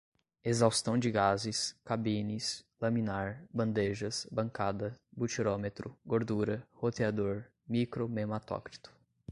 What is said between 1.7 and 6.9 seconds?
cabines, laminar, bandejas, bancada, butirômetro, gordura,